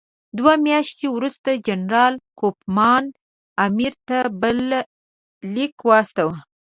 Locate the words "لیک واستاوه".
5.53-6.37